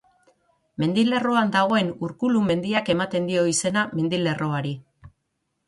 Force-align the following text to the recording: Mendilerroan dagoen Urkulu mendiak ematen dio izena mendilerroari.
Mendilerroan 0.83 1.51
dagoen 1.55 1.91
Urkulu 2.07 2.43
mendiak 2.47 2.91
ematen 2.95 3.29
dio 3.29 3.47
izena 3.53 3.87
mendilerroari. 4.01 4.77